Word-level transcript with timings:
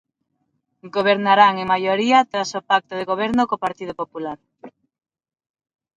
Gobernarán 0.95 1.53
en 1.61 1.67
maioría 1.73 2.27
tras 2.31 2.49
o 2.59 2.61
pacto 2.69 2.93
de 2.95 3.07
goberno 3.11 3.41
co 3.49 3.63
Partido 3.65 3.93
Popular. 4.01 4.37